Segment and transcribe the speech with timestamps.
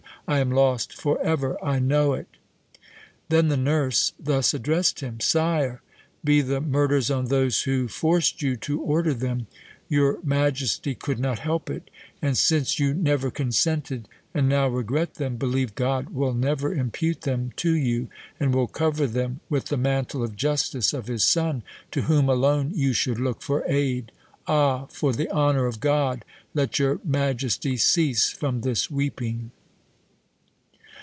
[0.27, 1.61] I am lost for ever!
[1.61, 2.37] I know it.'
[3.27, 5.81] Then the nurse thus addressed him: 'Sire,
[6.23, 9.47] be the murders on those who forced you to order them;
[9.89, 11.89] your majesty could not help it,
[12.21, 17.51] and since you never consented, and now regret them, believe God will never impute them
[17.57, 18.07] to you,
[18.39, 22.71] and will cover them with the mantle of justice of his Son, to whom alone
[22.73, 24.13] you should look for aid.
[24.47, 24.85] Ah!
[24.85, 26.23] for the honour of God,
[26.53, 29.51] let your majesty cease from this weeping.'